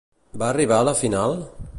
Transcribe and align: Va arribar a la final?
Va 0.43 0.47
arribar 0.53 0.79
a 0.81 0.87
la 0.89 0.95
final? 1.03 1.37